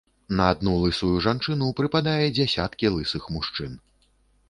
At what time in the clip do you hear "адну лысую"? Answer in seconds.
0.53-1.11